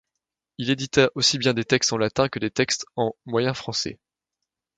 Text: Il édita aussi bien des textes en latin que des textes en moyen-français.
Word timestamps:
Il 0.57 0.71
édita 0.71 1.11
aussi 1.13 1.37
bien 1.37 1.53
des 1.53 1.63
textes 1.63 1.93
en 1.93 1.97
latin 1.99 2.27
que 2.27 2.39
des 2.39 2.49
textes 2.49 2.87
en 2.95 3.11
moyen-français. 3.27 3.99